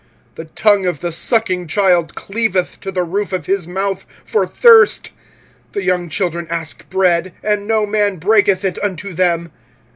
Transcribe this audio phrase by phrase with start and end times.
[0.35, 4.47] 25:004:004 The tongue of the sucking child cleaveth to the roof of his mouth for
[4.47, 5.11] thirst:
[5.73, 9.51] the young children ask bread, and no man breaketh it unto them.